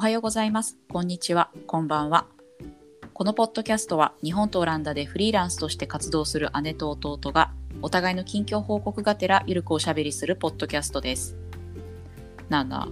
[0.00, 0.78] はようございます。
[0.88, 1.50] こんにちは。
[1.66, 2.24] こんばんは。
[3.12, 7.52] このポッドキャストは日本とオランダでフリーランスとして活動する姉と弟が
[7.82, 11.36] お互いの近況報告がてらゆるくおしゃべりするポッドキャストです。
[12.48, 12.88] なあなあ、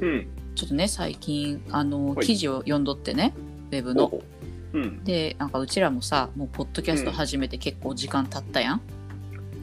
[0.00, 0.26] うん。
[0.56, 3.32] ちょっとね、最近、あの、はい記事を読んどってね、
[3.70, 4.06] ウェブの。
[4.06, 4.20] お
[4.72, 5.04] うん。
[5.04, 8.80] で、なんかうちらもさ、もうポッドキャスト始めて結構時間経ったやん。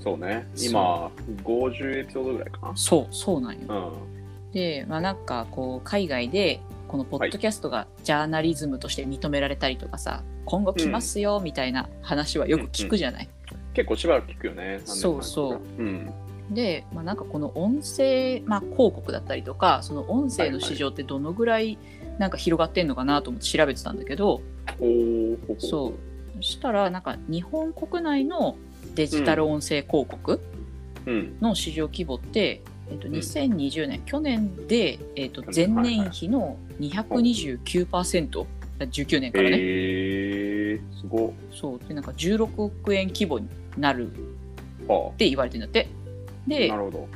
[0.01, 0.47] そうね。
[0.57, 1.11] 今、
[1.43, 3.67] 50エピソードぐらいかそう、そうなんよ。
[3.67, 3.75] な。
[3.75, 4.17] うん。
[4.53, 13.29] で、まあ、なんかこう海外でこのポッドキャストがジャーナリズムとして認められたりとかさ、今後来ますよみたいな話はよく聞くじゃない？
[13.73, 14.81] 結構しばらく聞くよね。
[14.85, 15.83] そうそうう。
[15.83, 16.13] うん。
[16.49, 21.77] で、まあ、なんかこの音声、まあ、広告だったりとかその音声の市場ってどのぐらい
[22.19, 24.41] なんか広がってんのかなと思って調べてたんだけど、
[24.79, 25.93] おーほほそう
[26.37, 28.55] そしたらなんか日本国内の
[28.95, 30.39] デジタル音声広告
[31.05, 31.37] うん。
[31.41, 33.11] の市場規模って、えっと、ん。
[33.11, 38.45] 2020年、去年で、えっと、前年比の229%、
[38.79, 41.31] 19年からね、えー、すごっ。
[41.51, 41.79] そう。
[41.87, 43.47] でなんか16億円規模に
[43.77, 45.87] なるっはて言われてるんだって。
[46.45, 47.07] あ、でなるほど。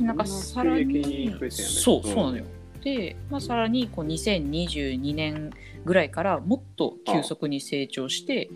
[0.00, 2.16] なんかさらにそうそううん。
[2.16, 2.44] なのよ、
[2.82, 5.50] で、まあ、さらにこう2022年
[5.84, 8.48] ぐらいからもっと急速に成長して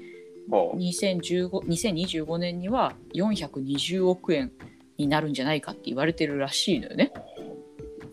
[0.49, 4.53] はあ、2015 2025年には420億円
[4.99, 7.13] になるんじゃないかって言われてるらしいのよね。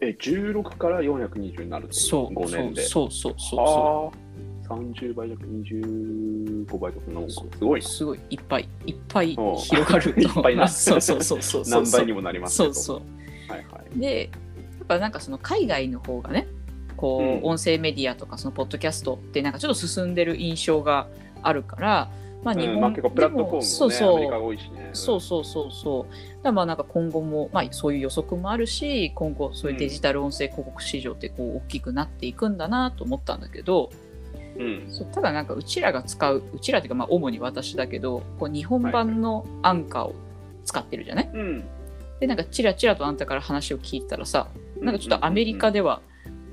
[0.02, 2.84] え、16から420になるそう5年で。
[2.84, 4.12] そうそうそうそ
[4.70, 4.74] あ。
[4.74, 7.28] あ、30倍弱25倍とかなんか。
[7.28, 7.82] うすごい。
[7.82, 8.20] すごい。
[8.32, 10.68] いっぱいいっぱい広がるいっぱいな。
[10.70, 11.84] そうそうそうそうそう。
[11.84, 12.56] 何倍にもなります。
[12.56, 13.02] そうそう。
[13.52, 14.00] はいはい。
[14.00, 14.32] で
[14.80, 16.48] やっぱなんかその海外の方がね
[16.98, 17.52] こう、うん。
[17.52, 21.08] 音声メディアとかそのポッドキャストってなんかちょっと進んでる印象が
[21.44, 22.12] あるから、
[22.44, 24.90] まあ、日本、うんまあ、結構プラットフォームもね、そうそうアメリカが多いしね。
[24.94, 26.44] そうそうそうそう。
[26.44, 33.92] だまあなんか今後も、まあ、そういう予測もあるし今後そういうデジタル音声広告市場ってこう大きくなっていくんだなと思ったんだけど
[34.58, 34.86] うん。
[34.90, 40.16] そうただなんかうちらが使ううちらっていうかまあ主に私だけどこう日本版のアンカーを
[40.66, 41.64] 使ってるじゃない、うん。
[42.20, 44.48] でなんかチラチラとあんたから話を聞いてたらさ
[44.80, 46.02] なんかちょっとアメリカでは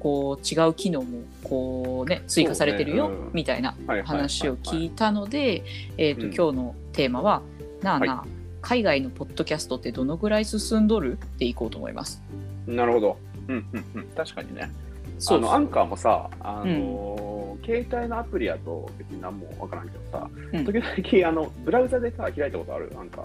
[0.01, 5.65] こう違う機能もこうね追加されてるよ、みたいな話を聞いたので、
[5.97, 7.43] 今日のテーマは
[7.83, 8.25] 「なあなあ、
[8.61, 12.23] 海外のポッドキャストってどのぐらい進んどる?」っていこうと思います？
[12.67, 13.17] なるほど。
[13.49, 14.05] うんうんうん。
[14.17, 14.71] 確かにね。
[15.19, 22.91] そうアンカーもさ、あのー携帯のアプリやと別に何もわからんけどさ、うん時々あのブラウザでさ、開いたことある？
[22.97, 23.25] アンカー。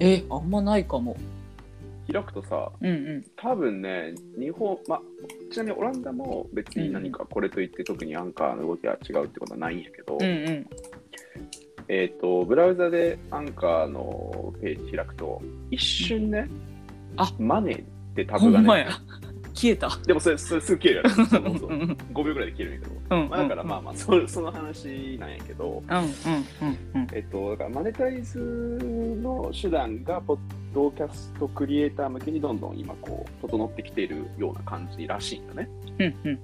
[0.00, 1.16] えあんまないかも。
[2.10, 3.24] 開くとさ、うんうん。
[3.36, 5.00] 多分ね、日本、ま、
[5.50, 10.66] ちなみにオランダも別に何かこれといって特にアンカーの動きが違うってことはないんやけど、うんうん。
[11.88, 16.48] えっ、と、ブラウザでアンカーのページ開くと、一瞬ね、
[17.16, 17.32] あ。
[17.38, 18.88] マネーってタブがね、
[19.58, 19.88] 消えた。
[20.06, 21.10] でもそれ、それすぐ消えるやろ。
[21.14, 23.16] そうそうそううんうん5秒ぐらいで消えるんやけど。
[23.16, 28.38] うんまあ、だからまあまあそ、その話なんやけど、うんうんえっと、だからマネタイズ
[29.20, 30.38] の手段が、ポッ
[30.72, 35.68] ドキャストクリエイター向けにどんどん今、こう、整ってきているような感じらしいんだね。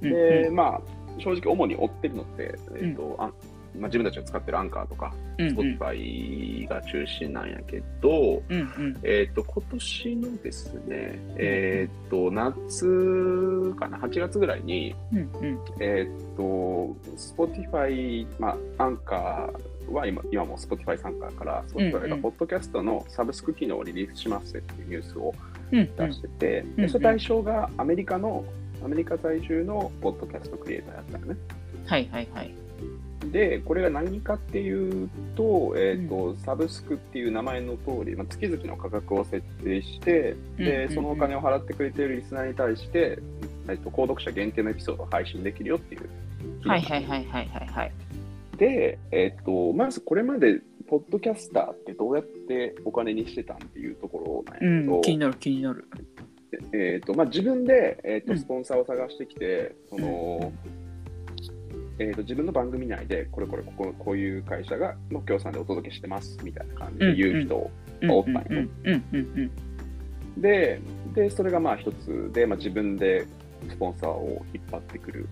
[0.00, 0.81] で、まあ、
[1.19, 3.31] 正直、主に追ってるのって、えっと、あ
[3.78, 5.56] まあ、自分たちが使ってるアンカーとか、うんうん。
[5.56, 8.96] Spotify が中心なんやけど、うんうん。
[9.02, 15.58] えっと、今年のですね、えっと、夏かな、8月ぐらいに、うんうん。
[15.80, 21.94] えーっと、Spotify、まあ、アンカーは今今も Spotify 参加から、うんうん。
[21.94, 25.34] Spotify がポッドキャストのサブスク機能をリリースしますっていうニュースを
[25.72, 25.96] うんうん。
[25.96, 28.44] 出してて、うんでその対象がアメリカの、
[28.84, 31.36] アメリカ在住のポッドキャストクリエイターやったよね。
[31.86, 32.63] はいはいはい。
[33.30, 40.66] で、これが何かっていうと、えーっと、サブスクっていう名前の通り、まあ、月々の価格を設定して、うん。
[40.66, 40.94] うんで、うん。
[40.94, 43.18] そのお金を払ってくれているリスナーに対して、
[43.68, 46.68] えーっと、購読者限定のエピソードを配信できるよっていう。
[46.68, 47.92] はいはいはいはいはいはい。
[48.56, 55.88] で、えっと、まずこれまで、ポッドキャスターってどうやってお金にしてたんっていうところなんやけど、うん、気になる気になる。
[56.72, 58.38] えっとまあ、自分で、えっとうん。
[58.38, 60.52] スポンサーを探してきて、その
[61.99, 67.70] えっと自分の番組内で、これこれここ、こういう会社がの協賛でお届けしてますみたいな感じで言う人
[68.02, 68.69] うんおったん
[70.37, 70.81] で
[71.14, 73.26] で、それがまあ一つで、まあ、自分で
[73.69, 75.29] スポンサーを引っ張ってくる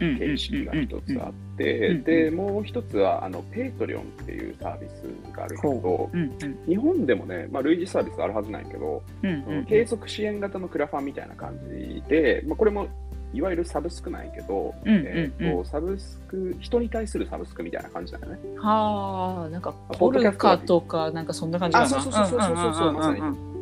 [0.00, 6.16] うん形式が一つあっうんて、うんで、もう一つは、あの、 Patreon っていうサービスがあるけど、う。
[6.16, 6.58] んうん。
[6.66, 9.66] 日本でもね、まあ、類似サービスあるはずなんやけど、うんうん。
[9.66, 12.88] 継続支援型のクラファンみたいな感じで、まあ、これも
[13.32, 15.06] いわゆるサブスクなんやけど、うんうんうん。
[15.06, 18.38] えーとサブスク、人に対するサブスクみたいな感じだよね。
[18.58, 21.86] はあなんかあ polca とかなんかそんな感じかな。
[21.86, 23.52] あそうそうそうそうそうそうんんんんんまさに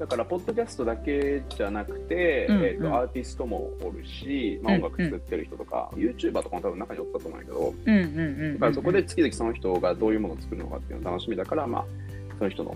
[0.00, 11.84] だから、ポッドキャストだけじゃなくて、うんうんえーとアーティストもおるし、まあ、音楽作ってる人とか、YouTuber とかも多分中におったと思うんやけど、うんうんうんだからそこで月々その人がどういうものを作るのかっていうのが楽しみだから、まあ、
[12.38, 12.74] その人の、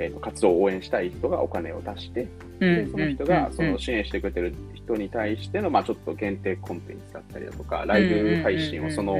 [0.00, 2.26] えーと活動を応援したい人がお金を出して、
[2.58, 9.16] でその人がその支援してくれてる人に対しての、まあ、ちょっと限定コンテンツだったりだとか、ライブ配信をその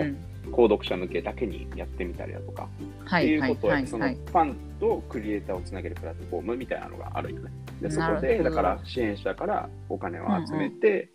[0.51, 2.69] 購読者向けだけにやってみたりだとか、
[3.07, 7.51] っていうことをやって、そのファンとクリエイターをつなげるプラットフォームみたいなのがあるよね。
[7.81, 11.11] で、そこで、だから支援者からお金を集めて、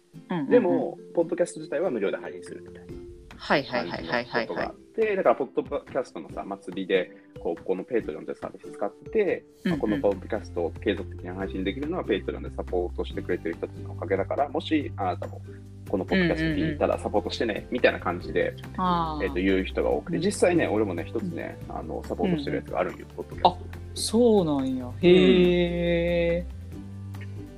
[0.49, 2.93] でも、ポッドキャスト自体は無料で配信するみたいな。
[3.37, 9.77] はいはいはいはいはいはいて、だから、ポッドキャストのさ、祭りで、こうこの Patreonでサービス使ってて、うんうん。
[9.77, 15.41] まあこのポッドキャストを継続的に配信できるのは、 Patreonでサポートしてくれてる人たちのおかげだから、もしあなたも
[15.89, 23.79] このポッドキャスト聞いたらサポートしてね、みたいな感じで、あーえー、と言う人が多くて、実際ね、俺もね、一つね、あのサポートしてるやつがあるんよ、ポッドキャストで。
[23.93, 24.91] そうなんや。
[25.01, 26.45] へえ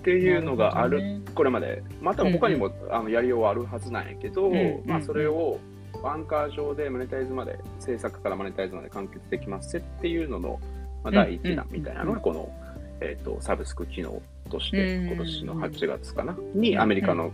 [0.01, 1.84] っていうのがある、ねこれまで。
[2.01, 4.89] また他にも、あのやりようはあるはずなんやけど、うんうん。
[4.89, 5.60] まあ、それを
[6.04, 10.60] アンカー上でマネタイズまで、制作からマネタイズまで完結できますっていうのの、
[11.04, 12.50] まあ、第一弾みたいなのが、この、
[13.00, 15.08] えー、とサブスク機能として、うん。
[15.08, 17.32] 今年の8月かな、にアメリカの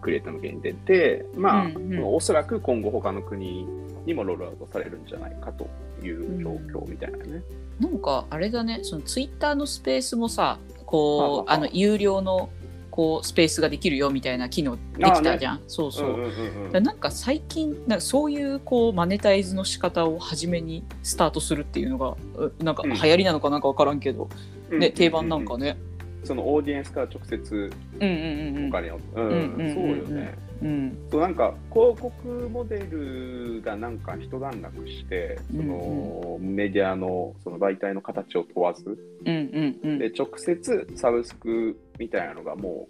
[0.00, 1.70] クリエイター向けに出て、まあ、
[2.04, 3.66] おそらく今後他の国
[4.06, 5.68] にもロールアウトされるんじゃないかと
[6.04, 7.42] いう状況みたいなね。
[7.80, 12.48] なんかあれだねそのツイッターのスペースもさこうあの有料の
[12.96, 22.92] こうスペースができるよみたいな機能できたじゃん、そうそう、うんうんうんなんか最近なんかそういうこうマネタイズの仕方を初めにスタートするっていうのがうなんかうん。
[22.92, 24.28] 流行りなのかなんか分からんけど、
[24.70, 24.78] うん。
[24.78, 25.76] ね、定番なんかね。
[26.24, 27.70] そのオーディエンスから直接
[28.00, 29.74] うんうんうんお金を、うんうんうんうん。
[29.74, 30.34] そうよね。
[30.62, 30.98] うん。
[31.10, 31.34] そうなん。
[31.34, 39.98] か広告モデルがなんか一段落して、そのメディアのその媒体の形を問わず、うんうんうん。
[39.98, 42.88] で直接サブスクみたいなのがも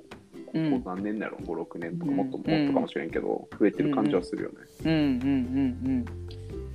[0.54, 0.70] う、うん。
[0.72, 2.16] ここ何年だろう、5、6年とかうん。
[2.16, 4.56] もっともっとかもしれんけど、増えてる感じはするよね。
[4.84, 5.06] うんうんうん
[5.86, 6.04] うん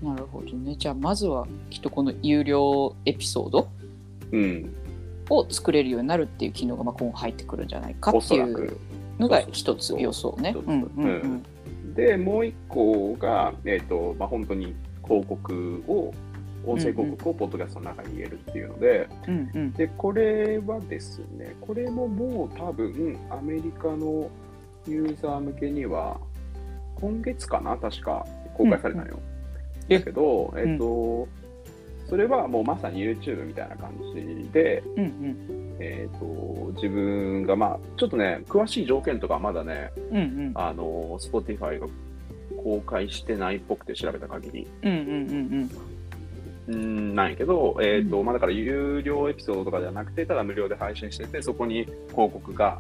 [0.01, 0.75] なるほどね。
[0.77, 3.69] じゃあまずはきっとこの有料エピソード
[4.31, 4.73] うん、
[5.29, 8.53] を作れるようになるっていう機能がまあ今後入ってくるんじゃないかおっていう。
[8.53, 8.77] そらく。
[9.21, 10.55] のが一つ予想ね。
[11.95, 16.13] で、もう一個が、えっ、と、まあ、本当に広告を、
[16.63, 19.73] 音声広告をポッドキャストの中に入れるっていうので、うんうん。
[19.73, 24.29] で、これはですね、これももう多分、アメリカの
[24.87, 26.19] ユーザー向けには、
[26.95, 28.25] 今月かな、確か
[28.55, 29.19] 公開されたのよ。
[29.89, 31.27] えだけど、えっ、と、
[32.07, 40.51] それはもうまさに YouTube みたいな感じで、うんうんえっ、と、自分が、まあ、ちょっとね、詳しい条件とかはまだね、うんうん。
[40.53, 41.87] あの、Spotify が
[42.63, 45.71] 公開してないっぽくて調べた限り、うんうんうん
[46.67, 48.25] うーん、なんやけど、えっ、と、うん。
[48.25, 52.79] まあだから有料エピソードとかじゃなくて、ただ無料で配信してて、そこに広告が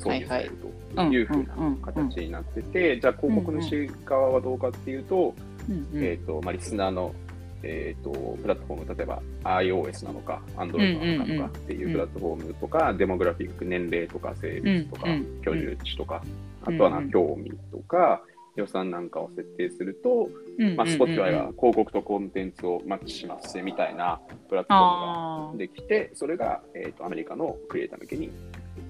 [0.00, 0.56] 挿入される
[0.96, 5.34] というふうな形になってて、じゃあ広告主側はどうかっていうと、
[5.68, 6.04] うんうん。
[6.04, 7.14] えっ、と、まあリスナーの、
[7.62, 16.22] えっ、と、プラットフォーム、例えば iOS なのか、Android なのかとかっていうプラットフォームとか、デモグラフィック、年齢とか性別とか、うんうん居住地とか、
[16.62, 18.22] あとはな興味とか、
[18.56, 20.28] 予算なんかを設定すると、
[20.76, 28.30] まあ、Spotify は広告とコンテンツをマッチしますみたいなプラットフォームあができて、それが、えー、とアメリカのクリエイター向けに、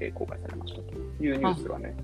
[0.01, 1.95] えー公開されましたというニュースがね、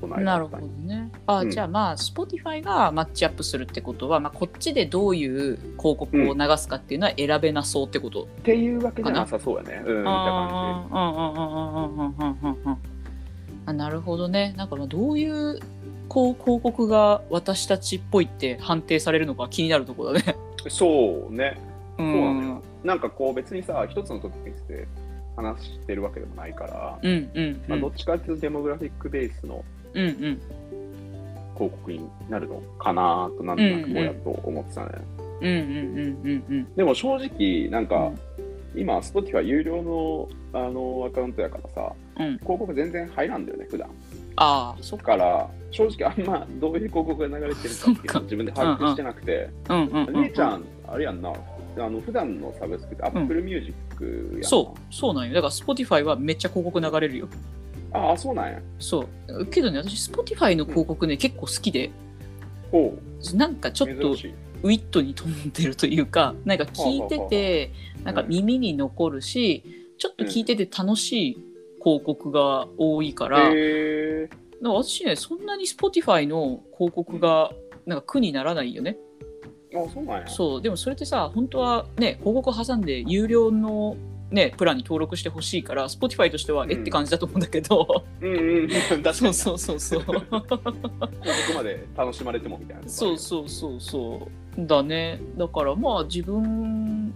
[0.00, 1.10] この間なるほどね。
[1.26, 9.26] あ、うん、じゃあまあ Spotify がマッチアップするってことは、まあ、こっちでどういう広告を流すかっていうのは選べなそうってこと、うん、っていうわけじゃな？
[9.26, 9.82] さそうやね。
[9.86, 10.84] うんあ
[13.72, 14.52] なるほどね。
[14.56, 15.58] なんかまあどういう
[16.08, 20.36] こう広告が私たちっぽいって判定されるのか気になるところだね。
[20.68, 21.58] そうね。
[21.96, 24.86] そうな、うん、なんかこう別にさ一つの時にして
[25.36, 30.40] 話してるわけでもないから、うんうんうん、まあ、どっちかっていうとデモグラフィックベースのうんうん
[31.54, 34.88] 広告になるのかなとなんとなくぼやっと思ってたね。
[35.40, 35.66] うんうんうん
[36.24, 38.12] うんうんでも正直、なんか、
[38.74, 38.80] うん。
[38.80, 42.38] 今、Spotify 有料のあのアカウントやからさ、うん。
[42.38, 43.88] 広告全然入らんだよね、普段。
[44.36, 45.16] ああそっか。
[45.16, 50.22] ら、正直あんまどういう広告が流れてるかっていうのを自分で把握してなくて、うんうんうんうん。
[50.22, 53.72] 姉ちゃん、あれやんな、あの普段のサブスクって Apple Music
[54.32, 54.40] やん。
[54.40, 55.34] なそうそうなんよ。
[55.34, 57.28] だから Spotify はめっちゃ広告流れるよ
[57.94, 58.60] ああ、そうなんや。
[58.78, 59.46] そう。
[59.46, 61.90] けどね私 Spotify の広告ね、結構好きで。
[62.70, 62.98] ほ
[63.34, 64.34] なんかちょう、っと珍しい。
[64.64, 67.72] ウィットに飛んでるというかなんか聞いてて
[68.02, 69.62] なんか耳に残るし
[69.98, 71.38] ちょっと聞いてて楽しい
[71.82, 74.28] 広告が多いから,、へ
[74.62, 77.52] なんか私ねそんなに Spotify の広告が
[77.84, 78.96] なんか苦にならないよね。
[79.70, 80.26] ー、あそうなんや。
[80.26, 80.62] そう。
[80.62, 83.98] でもそれってさ本当はね広告挟んで有料の
[84.30, 86.72] ねプランに登録してほしいから Spotify としては、うん。
[86.72, 88.04] えって感じだと思うんだけど。
[88.20, 88.70] うんうん、
[89.14, 90.04] そうそうそうそう。
[90.04, 90.40] ここ
[91.54, 92.82] まで楽しまれてもみたいな。
[92.86, 94.28] そうそうそうそ
[94.58, 94.66] う。
[94.66, 95.20] だね。
[95.36, 97.12] だからまあ自分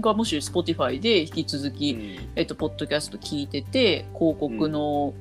[0.00, 2.28] がもし Spotify で引き続き、うん。
[2.36, 5.14] えっと、ポッドキャスト聞いてて広告の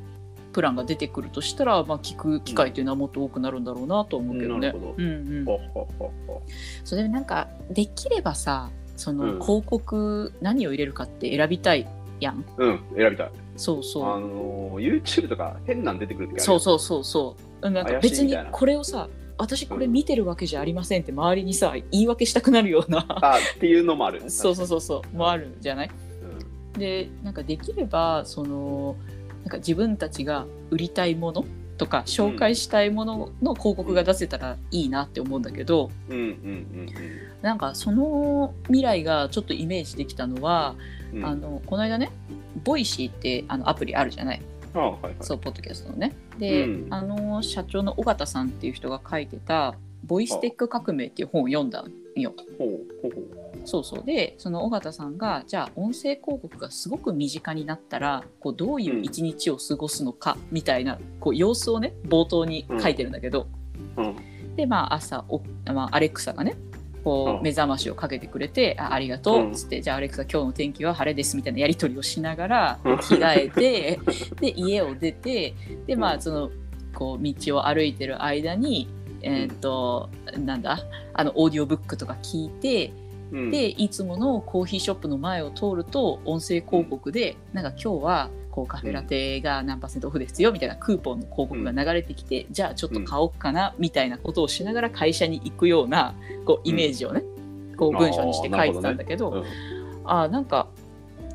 [0.56, 4.68] プランが出てくるとしたら、まあ、聞く機会というのはもっと多くなるんだろうなと思うけどね。
[4.68, 4.96] なるほど。
[4.98, 6.42] うんうん、ほほほほ。
[6.86, 11.88] それでなんかできればさそのうん広告何を入れるかって選びたい
[12.20, 12.44] やん。
[12.58, 13.32] うん、選びたい。
[13.58, 14.04] そうそう。
[14.06, 17.70] あの、YouTube とか変なん出てくる時あるそうそうそうそう。
[17.70, 24.22] なんか怪しい別にみたいなこれをさ私これ見てるわけじゃありませんって周りにさ言い訳したくなるような あ、っていうのもある。
[24.30, 25.90] そうそうそうそうもあるじゃない？
[26.74, 28.96] うんでなんかできればその
[29.44, 31.44] なんか自分たちが売りたいもの
[31.78, 36.90] とか紹介したいものの広告が出せたらいいなって思うんだけどうんうん
[37.42, 40.76] なんかその未来がちょっとイメージできたのは、
[41.14, 41.26] うんうん。
[41.26, 42.12] あのこの間ね
[42.64, 44.42] Voicy ってあのアプリあるじゃない？
[44.74, 45.16] あ、はいはい。
[45.22, 52.34] そうポッドキャストのねで、うんあの社長の緒方さんっていう人が書いてた「ボイステック革命」っていう本を読んだんよ。
[52.58, 52.70] ほう
[53.02, 53.45] ほうほう。
[53.66, 54.04] そうそう。
[54.04, 63.48] でその緒方さんがじゃあ音声広告がすごく身近になったらこうどういう一日を過ごすのかみたいな、こう様子をね冒頭に書いてるんだけど、
[63.98, 64.16] うん。
[64.56, 65.42] でまあ朝お、
[65.74, 66.56] まあ、アレクサがね
[67.04, 67.40] こうん。
[67.40, 69.52] う目覚ましをかけてくれて「あありがとう」うん。
[69.52, 72.98] っつって「じゃあアレクサ今日の天気は晴れです」みたいなやり取りをしながらうん。
[72.98, 74.00] 着替えて
[74.40, 75.54] で家を出て
[75.88, 76.18] でまうん。
[76.20, 76.50] あその
[76.94, 78.88] こう道を歩いてる間に
[79.22, 80.80] えーっとなんだ
[81.14, 82.94] あのオーディオブックとか聞いて
[83.32, 83.52] うん。
[83.52, 96.16] でいつものコーヒーショップの前を通ると音声広告でなんか今日はこうカフェラテが何パーセントオフですよみたいなクーポンの広告が流れてきて、じゃあちょっと買おうかなみたいなことをしながら会社に行くような
[96.46, 97.24] こうイメージをね、
[97.76, 99.44] こう文章にして書いてたんだけど、うん
[100.08, 100.68] あなんか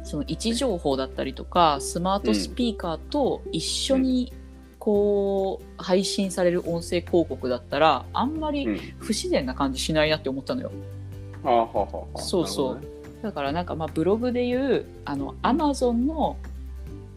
[0.04, 4.32] その位置情報だったりとかスマートスピーカーと一緒に
[4.78, 8.78] こう配信される音声広告だったらあんまりうん。
[8.98, 10.68] 不自然な感じしないなって思ったのよ。
[10.68, 10.99] はあは
[11.44, 12.18] あはあはあ。
[12.18, 12.88] そうそうなる
[13.22, 16.36] だからなんかまあブログでいうあのアマゾンの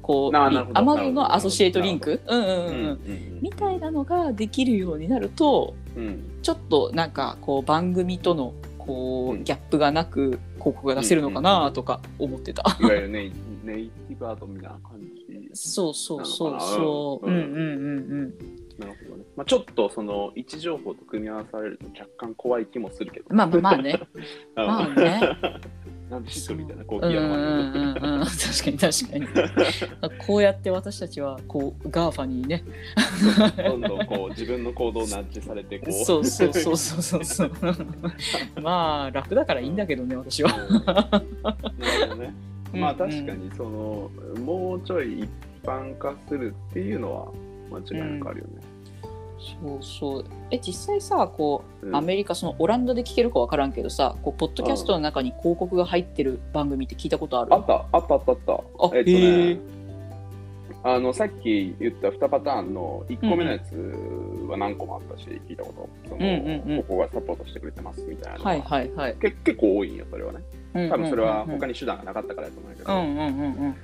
[0.01, 0.49] こうア
[0.81, 2.97] マゾンのアソシエイトリンクうんうんうん、ほどね。
[3.07, 12.63] うん、みたいなのができるようになるとうんうんちょっとなんかこう番組とのこううんギャップがなく広告が出せるのかなとか思ってた。
[12.81, 15.23] いわゆるネイネイティブアドみたいな感じ。
[15.53, 17.27] そうそうそうなそう。
[17.27, 18.33] うんうんうんうん。
[18.79, 19.23] なるほどね。
[19.35, 23.25] まあちょっとその位置情報と組み合わされると若干怖い気もするけど。
[23.29, 23.99] まあまあまあね。
[24.57, 25.21] うんまあね。
[26.09, 28.25] なんで知っとるみたいな、コーヒうんうんー屋のうんうん。
[28.25, 30.17] 確かに確かに。
[30.27, 32.63] こうやって私たちはこう GAFA にね。
[33.57, 35.91] どんどんこう自分の行動をナッジされてこう。
[35.91, 37.51] そうそうそうそうそうそう。
[38.61, 40.51] まあ楽だからいいんだけどね私は。
[40.69, 42.33] うんなるほどね。
[42.73, 44.11] うんまあ確かにその、
[44.43, 45.29] もうちょい一
[45.63, 47.31] 般化するっていうのは
[47.71, 48.61] 間違いなくあるよね。
[49.61, 50.25] そうそう。
[50.51, 57.53] え実際さこううんアメリカそのオランダで聞けるかわからんけどさこうポッドキャストの中に広告が入ってる番組って聞いたことある？
[57.53, 58.53] あった、あった、あった、あった。
[58.53, 59.59] あえっとへねえ、
[60.83, 63.73] あの、さっき言った2パターンの1個目のやつ
[64.49, 66.09] は何個もあったし、聞いたこと。
[66.09, 66.27] その、うんう
[66.67, 68.49] んうんここがサポートしてくれてますみたいなのが。
[68.51, 69.15] はいはいはい。
[69.21, 70.39] け結構多いんよ、それはね。
[70.89, 71.73] 多分それは他に。
[71.73, 72.93] に手段がなかったからだと思うけど。
[72.93, 73.75] うんうんうんうん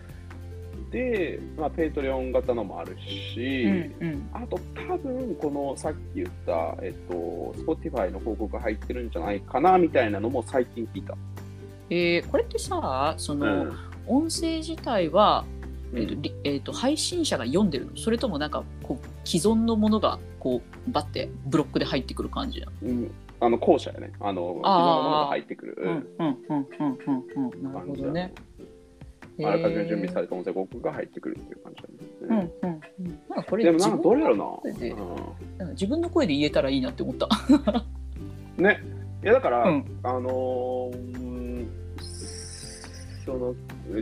[0.92, 3.64] で、まあ、 Patreon 型のもあるし、
[4.00, 4.30] うんうん。
[4.34, 11.16] あと多分このさっき言った、えっと、Spotify の広告が入ってるんじゃないかなみたいなのも最近聞いた。
[11.92, 13.74] えーこれってさその、うん。
[14.08, 15.46] 音声自体は、
[15.94, 17.96] えーとうんりえーと配信者が読んでるの？
[17.96, 22.72] それともなんかこう既存のものがこうバッてブロックで入ってくる感じなの？
[22.82, 23.12] うん。
[23.42, 24.12] あの後者やね。
[24.20, 24.96] あの、あー。
[24.98, 25.78] のものが入ってくる。
[25.80, 27.50] うんうんうんうんうん。
[27.54, 28.34] うんなるほどね。
[29.46, 31.84] あらかじめ準備されれた音声広告が入ってくるっていう感じ
[32.26, 32.42] うだね。
[32.42, 33.20] んうんうん。
[33.30, 34.46] なんかこれでもなんかどれやろな、
[35.58, 35.68] なん。
[35.68, 37.28] か自分の声で言えたらいいなって思った。
[38.58, 38.80] う んね。
[39.24, 40.00] いやだから、うん。
[40.04, 41.40] あのーうん
[43.30, 43.54] その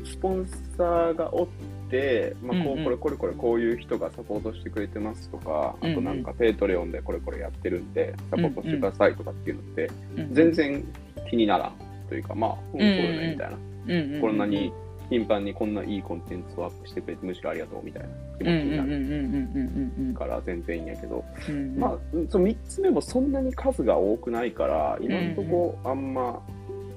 [0.06, 1.48] スポンサーがおっ
[1.90, 10.84] て、まあこうんうんうこれこれこれこういう人がサポートしてくれてますとか、うんうんあとなんか Patreon でこれこれやってるんでサポートしてくださいとかっていうのって、うん全然
[11.30, 11.74] 気にならん
[12.08, 14.22] というかまあ、うん、そうよねみたいな、うんうん。
[14.22, 14.72] こんなに
[15.10, 20.14] 頻繁にこんないいコンテンツをアップしてくれてむしろありがとうみたいな気持ちになうんうんうんうんうんうん。
[20.14, 21.80] るから全然いいんやけど、うんうん。
[21.80, 21.98] まあ
[22.30, 26.42] その3つ目もそんなに数が多くないから今のとこあんま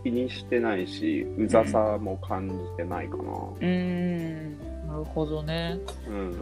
[0.02, 3.23] 気にしてないしうざさも感じてないかな。
[3.23, 4.59] うーん。
[4.88, 5.79] なるほどね。
[6.09, 6.35] うん。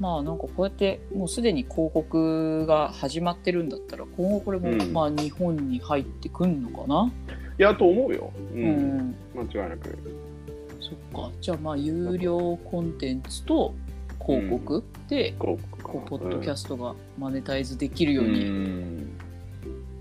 [0.00, 4.92] まあなんかこうやってもうすでに広告が始まってるんだったら今後これもうん。
[4.92, 7.10] まあ日本に入ってくんのかな、
[7.58, 9.14] いやと思うよ、ううんん。
[9.34, 9.98] 間違いなく。
[10.96, 11.30] か。
[11.40, 13.74] じゃあまあ有料コンテンツと
[14.24, 15.78] 広告で、広告。
[15.78, 19.18] かこうポッドキャストがマネタイズできるように、うん。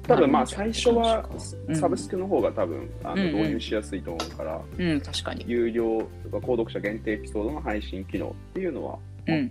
[0.04, 1.28] 多分まあ最初は
[1.68, 1.76] うん。
[1.76, 3.36] サブスクの方が多分あのうんうん。
[3.36, 5.46] 導入しやすいと思うから、うん、確かに。
[5.48, 9.50] 有料とか購読者限定エピソードの配信機能っていうのは、うん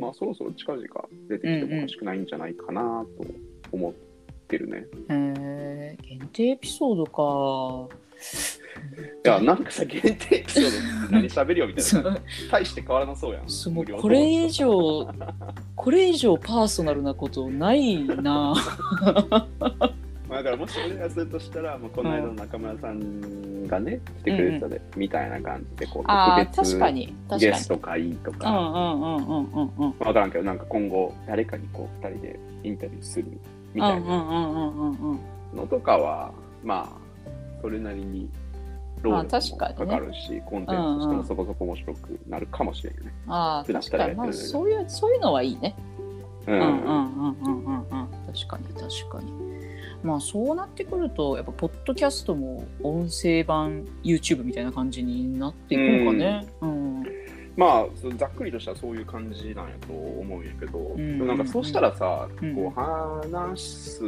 [0.00, 0.84] まあそろそろ近々
[1.28, 3.26] 出てきてもおかしくないんじゃないかなと
[3.72, 3.92] 思っ
[4.48, 4.78] てるね。
[4.78, 7.04] へえ限定エピソード
[7.88, 7.94] か。
[9.24, 12.18] いや、なんかさ、限定エピソード 何喋るよみたいな。
[12.50, 13.48] 大して変わらなそうやん。
[13.48, 15.08] そうもうこれ以上、
[15.74, 18.54] これ以上パーソナルなことないな。
[20.28, 27.14] まあだからもし俺がするとしたら、もうこの間の中村さんがね、来てくれてたで、みたいな感じで、こう、特別確かに。
[27.28, 27.68] 確かにゲス。
[27.68, 29.94] ト会とか、うんうんうんうんうんうん。
[30.00, 33.26] わからんけど、なんか今後、誰かにこう、二人でインタビューする
[33.74, 34.08] みたいな。
[35.54, 36.30] のとかは、
[36.62, 37.07] まあ、
[37.60, 38.28] それなりに
[39.02, 43.14] 労まあ力も確かかかるし、コンテンツとしてもそこそこ面白くなるかもしれないよね。
[43.28, 44.14] ああ、普段確かに。
[44.14, 45.74] まあ、そういう、そういうのはいいね。
[46.46, 47.86] ううんうんうんうんうんうん。
[47.86, 49.32] 確かに、確かに。
[50.02, 56.46] まあ、そうなってくると、やっぱ、ポッドキャストも音声版 YouTube みたいな感じになっていくのかね。
[56.60, 57.02] うん。
[57.58, 64.02] まあそうざっくりとしたそういう感じなんやと思うんやけど、んでもなんかそうしたらさ、うんこう話す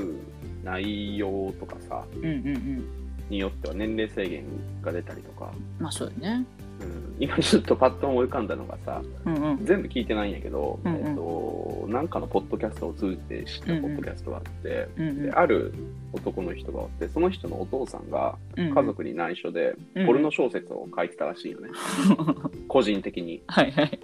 [0.63, 2.85] 内容とかさうんうんうん。
[3.31, 4.45] によっては年齢制限
[4.83, 6.45] が出たりとか、まあ、そうよね。
[6.81, 9.65] うん、今ちょっとパッと思い浮かんだのがさうんうん。
[9.65, 15.75] 全部聞いてないんやけど、うんうんえっとなんかのポッドキャストを通じて知ったポッドキャストがあって、うんうんである
[16.13, 21.71] 男の人がおってその人のお父さんがうん家族に内緒でうんポルノ小説を書いてたらしいよね、
[22.69, 23.43] 個人的に。
[23.47, 24.01] はいはい。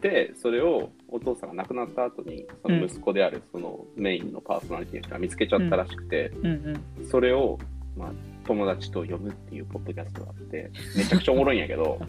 [0.00, 6.46] でそれをお父さんが亡くなった後にその息子であるそのメインのパーソナリティの人が見つけちゃったらしくて、うん
[6.98, 7.06] うん。
[7.08, 7.58] それを、
[7.96, 8.12] まあ、
[8.48, 12.00] 友達と読むっていうポッドキャストがあってめちゃくちゃおもろいんやけど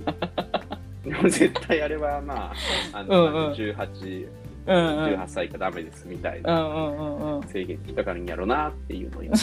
[1.04, 2.54] でも絶対あれはま
[2.94, 4.28] ああの、うんうん18
[4.68, 5.04] うんうん。
[5.16, 7.42] 18歳以下ダメですみたいうんな。
[7.48, 9.36] 制限に引っかかるんやろなっていうのを今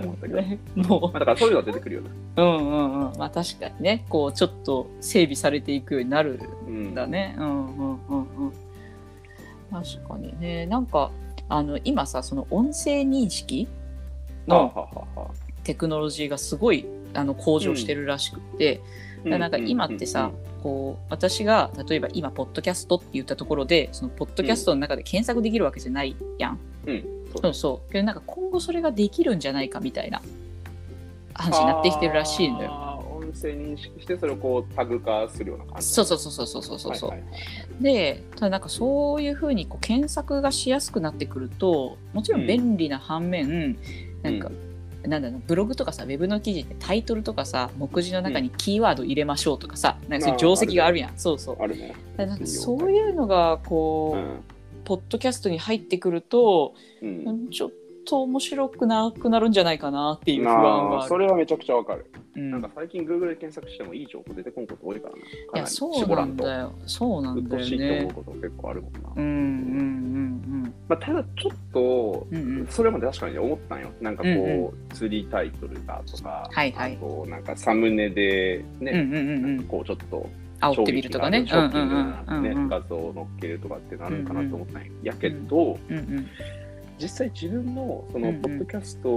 [0.00, 2.10] 思ったけど、 ねもまあ、だからそういうのは出てくるよね。
[2.36, 3.18] う、うんうんうん。
[3.18, 7.36] まあ確かにね、こうちょっと整備されていくようになるうんんだね。
[7.38, 8.52] うんうんうんうん。
[9.70, 10.66] 確かにね。
[10.66, 11.10] なんか、
[11.48, 13.68] あの、今さ、その音声認識
[14.48, 14.72] の
[15.64, 18.80] テクノロジーがすごいあの向上してるらしくて、
[19.24, 20.30] だからなんか今ってさ、
[20.62, 26.58] こう私が例えば今「ポッドキャスト」って言ったところでそのポッドキャストの中で検索できるわけじゃないやん。
[26.86, 27.04] うん、うん。
[27.34, 27.92] そそううそう。
[27.92, 30.22] けどなんか今後それができるんじゃないかみたいな
[31.34, 32.70] 話になってきてるらしいのよ。
[33.16, 35.86] 音声認識してそれをこうタグ化するような感じ。
[35.86, 37.10] そうそうそうそうそうそうそう。
[37.10, 37.82] はいはいはい。
[37.82, 43.76] でただなんかそういうふうにこう検索がしやすくなってくるともちろん便利な反面、
[44.22, 44.50] なんか、
[45.06, 51.18] なんだろうブログとかさウェブの記事ってタイトルとかさ目次の中にキーワード入れましょうとかさ、なんかそういう定石があるやん。
[51.18, 51.56] そうそう。
[51.60, 51.94] あるね。
[52.16, 54.40] なんかそういうのがこう、うん。
[54.84, 57.50] ポッドキャストに入ってくると、うん。
[57.50, 57.70] ちょっ
[58.04, 61.04] と面白くなくなるんじゃないかなっていう不安まはある。
[61.04, 62.06] あそれはめちゃくちゃわかる。
[62.36, 65.18] うんなんか最近 Google で検索してもいい情報出てこんこと多いからな。
[65.18, 66.44] いかなりやそう絞らんと。
[66.44, 68.12] なんだよそうなうんっとだよねうしいって思う。
[68.14, 68.98] こと結構あるもんな。
[69.16, 73.88] うんうんまあ、ただちょっと、うんうんそれまで確かに思ったんよ。
[74.00, 80.28] なんかこう、うん釣りタイトルだとか、はいはいあとなんかサムネでね、うんうんうんうんうんこうちょっと
[80.60, 81.44] 煽ってみるとかね。
[81.46, 86.26] ショッキングうんうんなねうんうん画像を載っけるとかってなるんかなと思ったんややけど、うんうん
[86.96, 89.08] 実際自分のそのうんうんポッドキャスト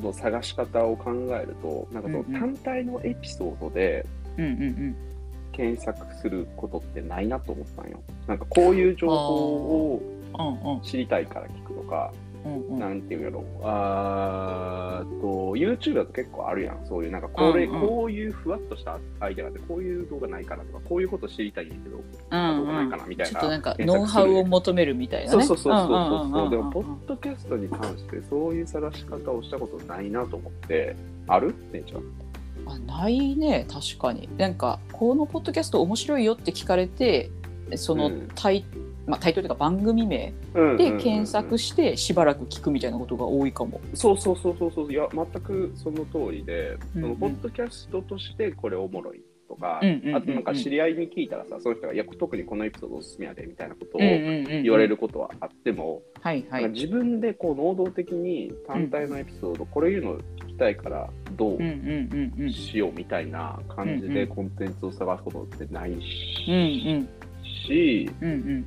[0.00, 4.06] の探し方を考えると、なんかその単体のエピソードで
[5.52, 8.00] 検索することってないなと思ったんよ。
[8.26, 12.12] なんかこういう情報を知りたいから聞くとか、
[12.44, 12.78] うんうん。
[12.78, 16.86] なんていうんやろあーと YouTube だと結構あるやん。
[16.86, 17.88] そういうなんかこれ、うんうん。
[17.88, 25.44] こういうふわっとしたアイデアがあってこういう動画ないかなとかこういうこと知りたいんやけど、うん動画ないうんかなみたいなちょっとなんかノウハウを求めるみたいなね。
[25.44, 30.96] そうそうそうそうそううんうんうんうんでもポッドキャストに関してそういう探し方をしたことないなと思って
[31.28, 31.54] ある？
[31.72, 32.02] 姉ちゃん？
[32.64, 33.66] あないね。
[33.70, 34.28] 確かに。
[34.36, 37.30] なんかこのポッドキャスト面白いよって聞かれて
[37.76, 38.28] そのうん。
[38.34, 38.64] タイ,、
[39.06, 40.32] まあ、タイトルとか番組名
[40.76, 43.80] で検索してしばらく聞くみたいなことが多いかも。
[43.94, 44.92] そうそうそうそうそう。
[44.92, 47.08] いや全くその通りで、うんうん。
[47.08, 50.16] そのポッドキャストとしてこれおもろいとか、うんうんうんうん。
[50.16, 54.62] あとなんか知り合いに聞いたらさその人がいや特にこのエピソードおすすめやでみたいなことをうんうんうんうん。
[54.62, 56.62] 言われることはあっても、はいはい。
[56.62, 62.52] なんか自分でこう能動的に単体のエピソード、これいうの聞きたいからどううんうんうんうん。
[62.52, 64.36] しようみたいな感じでうんうん。
[64.36, 67.06] コンテンツを探すことってないうんし、
[67.66, 68.66] しうんうん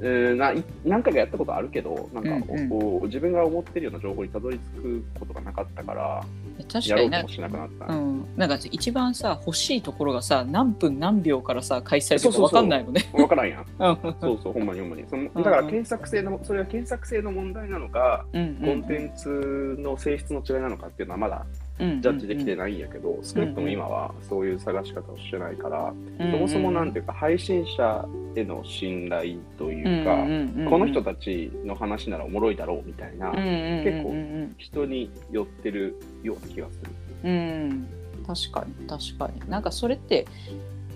[0.00, 6.24] えーない何回かやったことあるけどなんか、うんうんこう自分が思ってるような情報にたどり着くことがなかったから
[6.72, 7.94] 確かになやろうともしなくなった。
[7.94, 13.08] うん、なんか一番さ欲しいところがさ何分何秒からさ開催されてるか分かんないもんね。
[13.12, 13.66] わからんやん。
[13.78, 15.04] うんそうそう、ほんまにほんまに。
[15.08, 34.14] そのうんだから検索性の、それは検索性の問題なのか、うんコンテンツの性質の違いなのかっていうのはまだうんジャッジできてないんやけど、少なくとも今はそういう探し方をしてないから、うんそもそもなんていうか、配信者への信頼というか、この人たちの話ならおもろいだろうみたいな、結構
[34.56, 36.78] 人に寄ってるような気がす
[37.22, 37.30] る。
[37.30, 37.86] うん、
[38.26, 39.50] 確かに確かに。
[39.50, 40.26] なんかそれって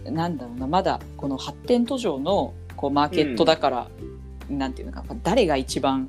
[0.04, 3.88] なんだろうなまだこの発展途上のこうマーケットだから、
[4.48, 6.08] なんていうのか誰が一番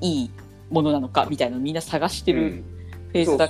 [0.00, 0.30] いい
[0.70, 2.50] ものなのかみたいなのをみんな探してるうん。
[2.50, 3.48] フェーズだ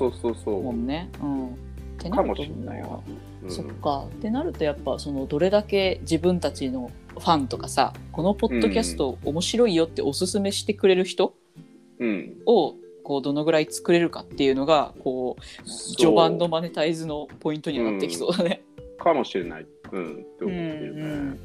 [0.50, 1.08] もんね。
[1.22, 1.50] うん、っ
[1.98, 2.10] てう。
[2.10, 3.00] なるとかもしれないわ。
[3.06, 11.34] うんそっかってなるとやっぱそのどれだけ自分たちのファンとかさこのポッドキャスト面白いよっておすすめしてくれる人
[11.98, 12.36] うん。
[12.46, 18.62] をこうどのぐらい作れるかっていうのがこう序盤のマネタイズのポイントにはなってきそうだね。
[18.98, 19.66] かもしれない。
[19.90, 20.12] うん。
[20.12, 21.38] って思ってるうんうんね。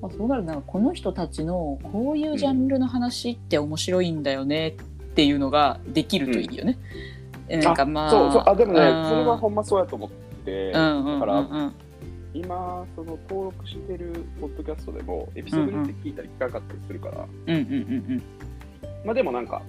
[0.00, 4.74] まあ、そうなるとなんかこの人たちのこういうジャンルの話って面白いんだよねっ
[5.14, 6.78] ていうのができるといいよね。
[7.48, 8.42] なんかまあそうそう。
[8.46, 9.08] あ、でもね、うん。
[9.08, 10.10] それはほんまそうやと思っ
[10.44, 11.74] て、うんうんうんだからうん
[12.32, 17.64] 今、その登録してるポッドキャストでも、エピソードによって聞いたり聞かなかったりするから、うんうんう
[18.14, 18.22] ん
[19.04, 19.62] まあでもなんか、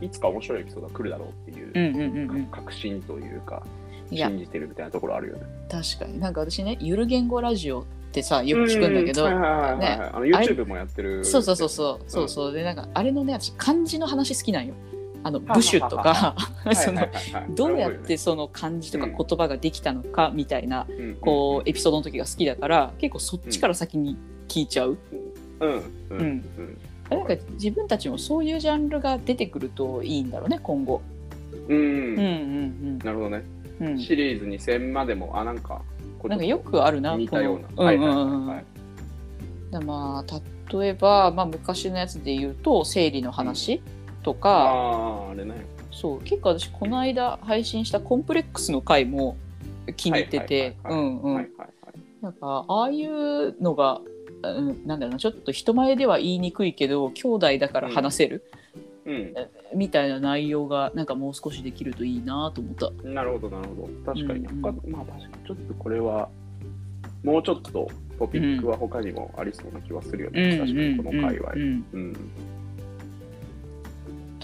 [0.00, 2.36] いつか面白いエピソードが来るだろうっていう、うんうんうんうん。
[2.36, 3.62] うん確信というか、
[4.10, 5.42] 信じてるみたいなところあるよね。
[5.70, 6.18] 確かに。
[6.18, 9.78] なんか私ねゆる言語ラジオってさよく聞くんだけど、うんはいはいはいはい。
[9.78, 10.10] ね。
[10.12, 11.24] あの YouTube もやってる。
[11.24, 12.10] そうそうそうそう。
[12.10, 12.52] そうそう。
[12.52, 14.74] でなんかあれのね私漢字の話好きなんよ。
[15.24, 16.34] あの部首とか
[17.50, 20.86] どうやってその漢字とか言葉ができたのかみたいな
[21.20, 24.16] こうエピソードの時が好きだから結構そっちから先に
[24.48, 24.98] 聞いちゃう。
[25.60, 26.26] うんうんううん。
[26.26, 26.44] ん。
[27.08, 31.02] なんか自分たちもそういうジャンルが出てくるといいんだろうね今後。
[31.68, 31.78] うん。
[31.78, 33.44] うんうんなるほどね。
[33.80, 33.86] うん。
[33.88, 33.98] うん。
[34.00, 35.82] シリーズ2000までも、あ、なんか、
[36.28, 37.84] なんかよくあるな似たような。
[37.84, 38.64] はいはい
[39.84, 40.40] まあ
[40.78, 43.82] 例えば、まあ、昔のやつで言うと生理の話
[44.22, 45.54] とか、ああ、あれね。
[45.90, 49.36] そう結構私この間配信したコンプレックスの回も
[49.96, 54.00] 気に入っててなんかああいうのが、
[54.42, 58.91] うん、なんだろうなちょっと人前では言いにくいけど兄弟だから話せる、うん
[59.74, 62.90] みたいな内容がなんかもう少しできるといいなと思った。
[63.08, 64.12] なるほど、なるほど。
[64.14, 64.74] 確かに、うんうん。
[64.74, 66.28] 他まあ確かに、ちょっとこれは、
[67.22, 67.88] もうちょっと
[68.18, 70.58] トピックは他にもありそうな気はするよね。
[70.58, 71.52] 確かに、この界隈。
[71.52, 71.60] うん。
[71.60, 71.84] うん。
[71.92, 72.16] うん。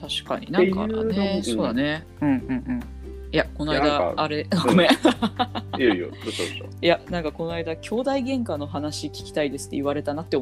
[0.00, 1.36] 確かになんかね。
[1.36, 2.04] もそうだね。
[2.20, 2.28] うん。
[2.28, 2.82] うんうん
[3.30, 4.88] いやこの間あれごめん。
[4.88, 6.64] いやいや、どうした。
[6.80, 10.38] いやなんかこの間兄弟喧嘩の話聞きたいですって言われたなって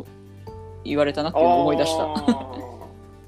[0.85, 2.46] 言われたなって思い出した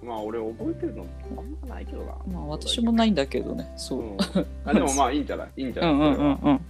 [0.08, 2.14] まあ、俺覚えてるのあんまないけどな。
[2.32, 3.70] まあ私もないんだけどね。
[3.76, 4.00] そう。
[4.00, 4.16] う、ん、
[4.64, 5.48] あでもまあいいんじゃない？
[5.62, 6.60] いいんじゃない、うんうんうんうん。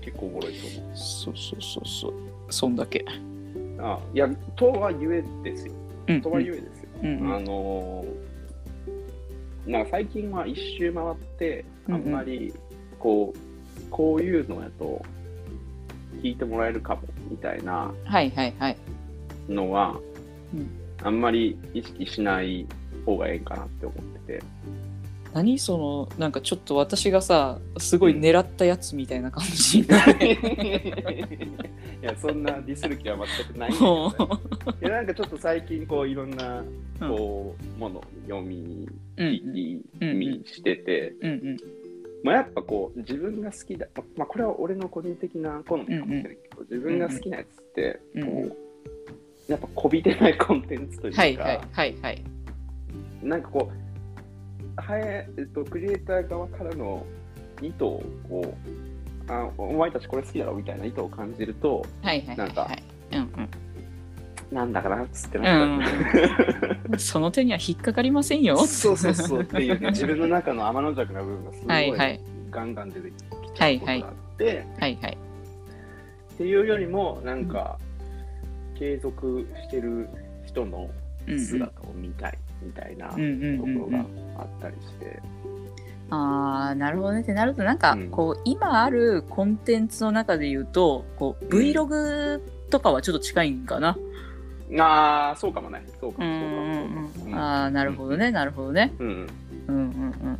[0.00, 0.96] 結構おもろいと思う。
[0.96, 2.12] そうそうそうそう。
[2.50, 3.04] そんだけ。
[3.78, 5.72] あいや、とはゆえですよ。
[6.08, 6.88] うんとはゆえですよ。
[7.02, 7.34] うんうん。
[7.34, 8.32] あのー
[9.70, 12.52] なんか最近は一周回って、あんまり
[12.98, 15.00] こう、こういうのやと
[16.20, 18.76] 聞いてもらえるかもみたいなはいはいはい。
[19.48, 20.00] のは、
[20.52, 20.68] うん
[21.04, 22.66] あんまり意識しない
[23.04, 24.42] 方がええかなって思ってて。
[25.32, 30.12] 何そのなんかちょっと私がさすごい狙ったやつみたいな感じになる。
[32.02, 34.14] いや、そんなディスる気は全くないんだけど、ね。
[34.82, 36.64] いや、なんかちょっと最近こういろんな
[37.00, 41.56] こう、もの読み、うん聞き、見してて、うんうん
[42.24, 43.86] まあ、やっぱこう自分が好きだ、
[44.16, 48.00] まあ、これは俺の個人的な好みかもしれないけど、自分が好きなやつって。
[48.14, 48.61] こう、うん
[49.48, 52.24] やっぱこびてないコンテンツというか、はいはいはいはい。
[53.22, 57.04] なんかこうはえ、えっと、クリエイター側からの
[57.60, 58.02] 意図を
[59.28, 63.48] あお前たちこれ好きだろみたいな意図を感じるとはいはいはいなんかはいうん。
[64.50, 66.90] なんだかなっつってなっちゃう。
[66.92, 66.98] うん。
[67.00, 68.56] その手には引っかかりませんよ。
[68.66, 72.20] そうそうそうっていうね自分の中の天の弱な部分がすごいはいはい。
[72.50, 75.18] ガンガン出てきちゃうことがあって、はいはい。
[76.34, 77.78] っていうよりもなんか、
[78.82, 80.08] 継続してる
[80.44, 80.90] 人の
[81.28, 81.40] うんうん。
[81.40, 83.78] 姿を見たいみたいなとうんうんうんうん。
[83.78, 84.04] ころが
[84.38, 85.22] あったりして、
[86.10, 87.20] ああなるほどね。
[87.20, 88.10] ってなるとなんかうん。
[88.10, 92.40] こう、今あるコンテンツの中で言うとこう Vlog
[92.70, 93.96] とかはちょっと近いんかな？
[94.80, 95.84] ああそうかもね。
[96.00, 97.08] そうかうんも。
[97.14, 98.92] そうかうんもああなるほどねなるほどね。
[98.98, 99.26] うん。
[99.68, 100.38] うんうんうん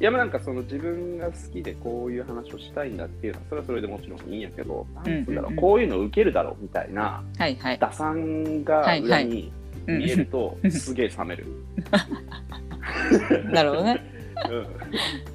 [0.00, 7.78] いやまあなんかその自分が好きでこういう話をしたいんだっていうのはそれはそれでもちろんいいんやけど、なんつうんだろうこういうの受けるだろうみたいなうんはいはい。
[7.78, 9.52] 打算が裏に
[9.88, 11.46] うん見えるとすげえ冷める。
[13.50, 14.00] なるほどね。
[14.50, 14.66] うん。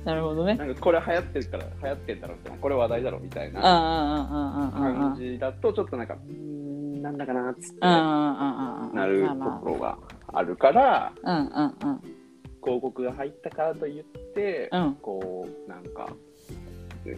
[0.06, 0.56] なるほどね。
[0.56, 9.98] なんかこれ流行ってるから流行ってんだろうってこれ話題だろみたいうんうんなうんうんうんうん感じだとちょっとなんかうーんなんだかなっつってうんうんうんうんなるところが
[10.28, 12.13] あるからあうんうんうん
[12.64, 14.96] 広告が入ったからといってうん。
[14.96, 16.10] こうなんか
[17.06, 17.18] ね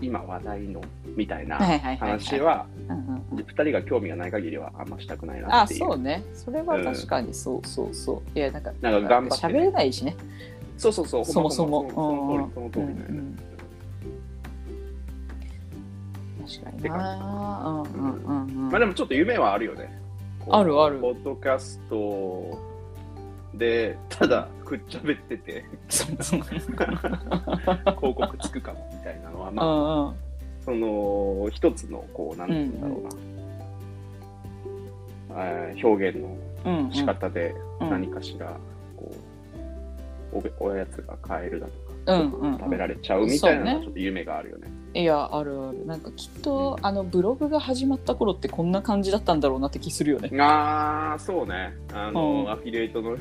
[0.00, 0.80] 今話題の
[1.16, 3.38] みたいな話はうんうんうん。
[3.38, 5.80] 2人が興味がない限りはあんましたくないなあっていう。
[5.80, 6.24] そうね。
[6.34, 8.38] それは確かにそうそうそう。
[8.38, 10.16] いやなんかなんか頑張ってれないしね。
[10.76, 11.24] そうそうそう。
[11.24, 11.88] そもそも。
[11.90, 13.16] その通りその通りうんだよね。
[13.18, 13.38] うん
[16.46, 18.68] 確かにうんうんうんうん。
[18.68, 19.98] まあでもちょっと夢はあるよね。
[20.50, 20.98] あるある。
[20.98, 22.73] ポッドキャスト
[23.58, 25.64] でただくっちゃべってて。
[25.88, 26.42] 広
[28.14, 30.14] 告つくかもみたいなのはまあうんうん
[30.64, 33.02] その一つのこうなんて言うんだろ
[35.30, 38.56] うな、えー表現のうんうん仕方でうん何かしら
[38.96, 39.12] こ
[40.32, 42.58] うおおやつが買えるだとか、うんうんうん。
[42.58, 44.68] 食べられちゃうみたいなのちょっと夢があるよね。
[44.94, 45.86] いやあるある。
[45.86, 50.30] なんかきっと、あのブログが始まった頃ってこんな感じだったんだろうなって気するよね。
[50.40, 51.76] ああそうね。
[51.92, 52.50] あの、うん。
[52.50, 53.16] アフィリエイトの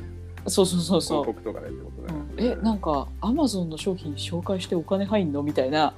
[0.47, 1.23] そうそうそうそう。
[1.23, 2.49] 広告とかでってことうね。
[2.49, 2.51] ん。
[2.51, 5.43] えなんかアマゾンの商品紹介してお金入んの？
[5.43, 5.93] みたいな。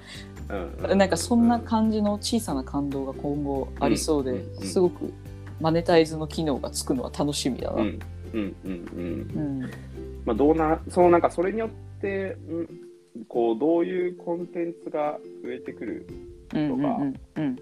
[0.50, 4.68] うんうなんかそんな感じの小さな感動が今後ありそうで、うんうんうん。
[4.68, 5.12] すごく
[5.60, 7.82] マネタイズの機能がつくのは楽しみだな。
[7.82, 8.00] うん
[8.34, 9.02] うんうんうん。
[9.02, 9.72] うん。
[10.26, 11.70] まあどうなそのなんかそれによっ
[12.02, 16.08] て、うん、こうどういうコンテンツが増えてくる
[16.54, 17.56] うんうんうんうん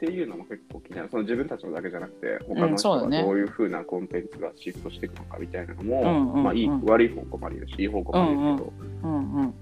[0.00, 1.08] っていうのも結構気になる。
[1.10, 6.42] その自分たちのだけじゃなくて他うんの人がどういうふうなコンテンツがシフトしていくのかみたいなのも、うんうんうん。
[6.42, 9.54] まあいい悪い方向もあるしいい方向もあるけど、うんうん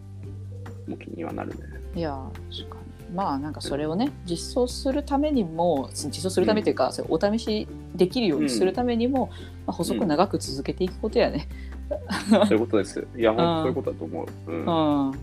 [0.89, 1.57] もう気にはなるね。
[1.97, 2.13] いや
[2.51, 3.15] 確かに。
[3.15, 9.31] まあなんかそれをね実装するためにも実装するためっていうか、それお試しできるようにするためにも、
[9.67, 11.49] まあ、細く長く続けていくことやね。
[12.31, 13.07] そういうことです。
[13.17, 14.53] いや、本当そういうことだと思う。
[14.53, 15.09] うん。
[15.09, 15.15] うん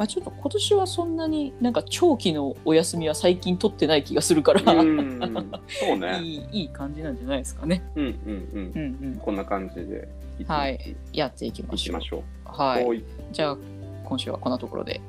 [0.00, 5.20] まあ、ちょっと今年はそんなになんか長期のお休みは最近取ってない気がするから、うん
[5.68, 6.18] そうね。
[6.24, 7.82] いいいい感じなんじゃないですかね。
[7.94, 8.78] うんうんうんう。
[8.78, 10.08] んうん、こんな感じで
[10.38, 12.00] いはいやっていきいましょう。
[12.00, 12.22] きましょう。
[12.46, 13.04] はい、はい。
[13.30, 13.58] じゃあ
[14.04, 15.02] 今週はこんなところで。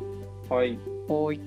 [0.49, 0.77] はい。
[1.07, 1.39] はい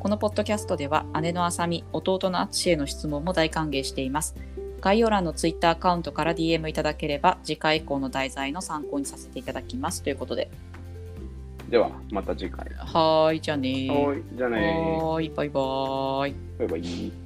[0.00, 4.34] このポッドキャストでは姉のあさみ、弟のあつしへの質問も大歓迎しています。
[4.80, 10.50] 概要欄のツイッターアカウントから DM いただければ次回以降の題材の参考にさせていただきますということで。
[11.68, 12.64] では、また次回。
[12.78, 13.92] はーい、じゃあねー。
[13.92, 14.22] はい。
[14.34, 14.56] じゃあね
[15.02, 16.34] はーい、バイバーイ。
[16.58, 17.25] バイバイ。